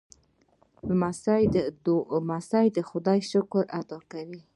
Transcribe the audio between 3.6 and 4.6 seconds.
ادا کوي.